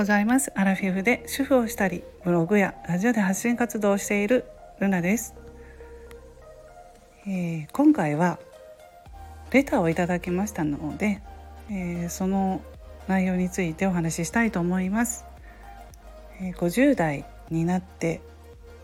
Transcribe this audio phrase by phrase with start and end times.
[0.00, 0.50] ございます。
[0.54, 4.46] アラフィフで主婦をしたりブログやラジオで発信活動をしている
[4.80, 5.34] ルナです、
[7.26, 8.38] えー、今回は
[9.50, 11.20] レターをいただきましたので、
[11.70, 12.62] えー、その
[13.08, 15.26] 内容についてお話ししたいと思います、
[16.40, 18.22] えー、50代になって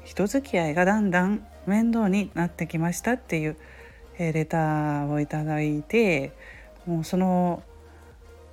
[0.05, 3.57] 人付き合いがだんだん面倒になってきましたっていう、
[4.19, 6.33] えレターをいただいて
[6.85, 7.63] もうその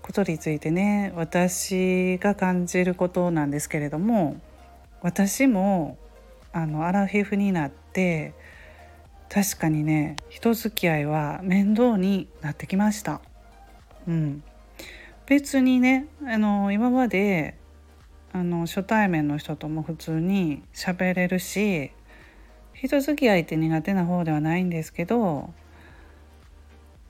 [0.03, 4.39] ことについてね私が感じることなんですけれども
[5.01, 5.97] 私も
[6.51, 8.33] あのアラフィフになって
[9.29, 13.21] 確かにね人付き合いは面倒になってきました。
[14.07, 14.43] うん、
[15.25, 17.57] 別にねあの今まで
[18.33, 21.91] あの初対面の人とも普通に喋れるし
[22.73, 25.53] 人付き合いって苦手な方ではないんですけど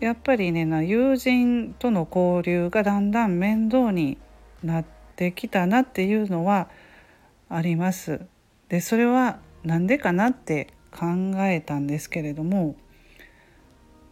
[0.04, 4.18] やっぱりね友人との交流がだんだん面倒に
[4.62, 6.68] なってきたなっていうのは
[7.48, 8.20] あります。
[8.68, 11.06] でそれは何でかなって考
[11.46, 12.76] えたんですけれども、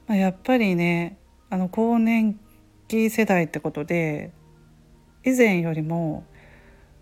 [0.08, 1.18] まあ、やっぱりね
[1.50, 2.40] あの更年
[2.88, 4.32] 期世代ってことで
[5.26, 6.24] 以前よりも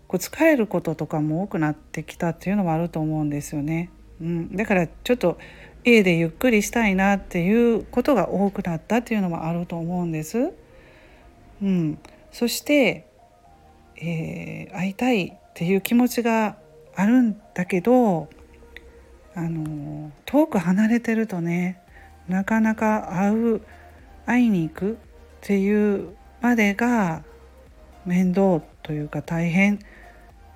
[0.08, 3.88] こう疲れることとかも多くなってきたっていうのもあると思うんですよね。
[4.20, 5.38] うん、だからちょっと
[5.84, 10.52] 家でゆっくりしたいなっていうことが多くなったっていうのもあると思うんです。
[11.62, 11.98] うん、
[12.32, 13.06] そして、
[13.96, 16.56] えー、会いたいっていう気持ちが
[16.94, 18.28] あるんだけど
[19.34, 21.80] あの遠く離れてるとね
[22.28, 23.60] なかなか会う
[24.26, 24.96] 会いに行くっ
[25.40, 27.22] ていうまでが
[28.06, 29.78] 面倒というか大変っ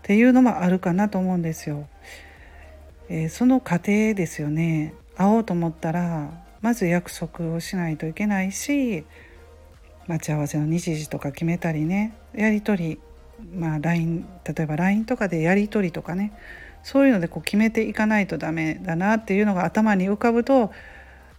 [0.02, 1.86] ていうのもあるかなと思うんですよ。
[3.08, 9.04] えー、その過程ですよね会おうと思ったらまず約束をしないといけないし
[10.06, 12.14] 待ち合わせの日時とか決めたりね。
[12.34, 13.00] やり取り
[13.54, 16.32] まあ LINE 例えば LINE とかでやり取りとかね。
[16.82, 20.70] そういうのでこう決めていかないとダメだなっていうのが頭に浮かぶと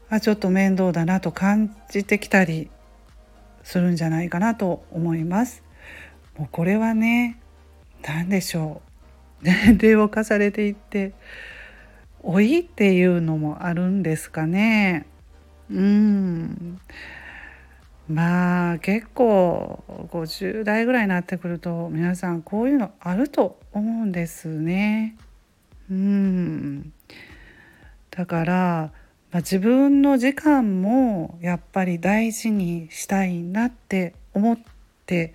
[0.10, 2.70] あちょっと面倒だなと感じてきたり
[3.64, 5.64] するんじゃないかなと思います。
[6.38, 7.40] もうこれはね
[8.04, 8.82] 何でしょ
[9.42, 9.46] う。
[9.46, 11.14] 年齢を重ねていって
[12.26, 15.06] 老いっていうのもあるんですかね。
[15.70, 16.80] うん
[18.08, 25.16] まあ結構50代ぐらいになってくると皆さんこういうのあると思うんですね。
[25.90, 26.94] うん
[28.10, 28.92] だから、
[29.32, 34.60] まあ、自分の時間もやっぱり大事にしたいなって思っ
[35.06, 35.34] て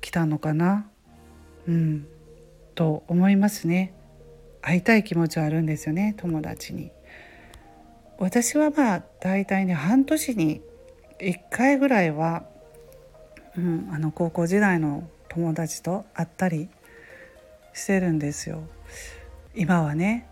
[0.00, 0.86] きたのかな。
[1.66, 2.06] うん
[2.74, 3.92] と思いますね。
[4.62, 6.90] 会いたい気持ちはあるんですよね友達に。
[8.18, 10.62] 私はまあ大体ね半年に
[11.18, 12.44] 1回ぐらいは、
[13.56, 16.68] うん、あの高校時代の友達と会ったり
[17.72, 18.62] してるんですよ。
[19.54, 20.26] 今はね、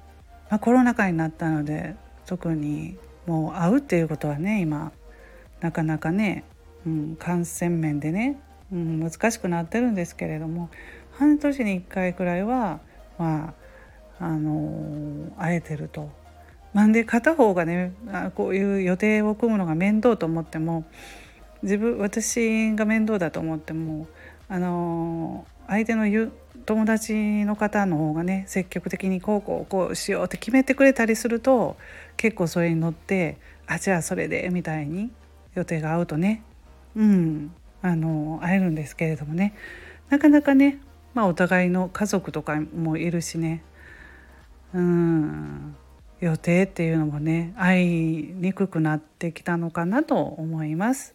[0.48, 4.92] まあ、コロナ禍になったので特にもう会うっていうことはね今
[5.60, 6.44] なかなかね、
[6.86, 8.40] うん、感染面でね、
[8.72, 10.70] うん、難しくなってるんですけれども
[11.12, 12.80] 半年に1回くらいは
[13.18, 13.59] まあ
[14.20, 16.10] あの会えてると。
[16.72, 17.92] なんで片方がね
[18.36, 20.84] こういう予定を組むのが面倒と思っても
[21.62, 24.06] 自分私が面倒だと思っても
[24.48, 26.06] あの相手の
[26.66, 31.76] 友達の方の方がね積極的にこうこうこうしようって決めてくれたりすると
[32.16, 35.10] 結構それに乗ってあじゃあそれでみたいに
[35.54, 36.42] 予定が合うとね
[36.94, 37.52] うん
[37.82, 39.54] あの会えるんですけれどもね
[40.08, 40.80] なかなかね
[41.14, 43.62] まあお互いの家族とかもいるしね
[44.74, 45.76] うん
[46.20, 51.14] 予定っていうのもね会いにくくなってきたのかなと思います。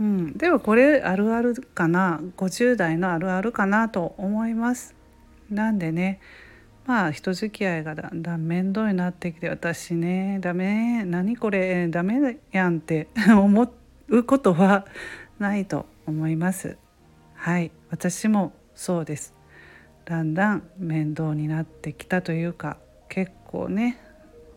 [0.00, 4.94] うん、ではこれあるあるかな50代のあるあるかなと思います。
[5.50, 6.20] なんでね
[6.86, 13.72] まあ人付き合いがだんだん面倒になってきて私ねダメ何これダメやんって 思
[14.08, 14.86] うことは
[15.38, 16.76] ないと思います。
[17.34, 19.41] はい私もそうです。
[20.04, 22.78] だんだん面倒になってきたというか
[23.08, 23.98] 結構ね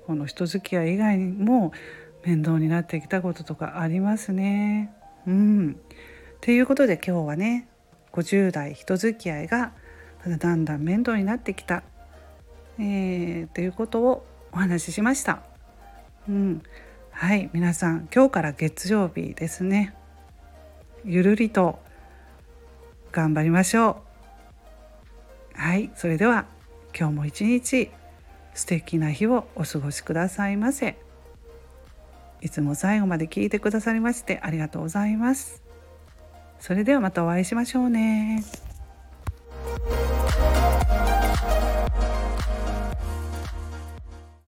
[0.08, 1.72] この人付き合い以外にも
[2.24, 4.92] 面倒になってきたこととかありますね。
[5.28, 5.80] うん、
[6.42, 7.68] ということで今日はね
[8.14, 9.74] 50代人付き合いが
[10.40, 11.84] だんだん面倒になってきた、
[12.80, 15.44] えー、ということをお話ししました。
[16.28, 16.64] うん、
[17.12, 19.96] はい皆さん今日から月曜日ですね。
[21.04, 21.80] ゆるりと
[23.12, 24.05] 頑張りましょう。
[25.76, 26.46] はいそれでは
[26.98, 27.90] 今日も一日
[28.54, 30.96] 素敵な日をお過ごしくださいませ
[32.40, 35.62] いつも最後まで聞いてくださりましてありがとうございます
[36.62, 38.46] それではまたお会いしましょうね。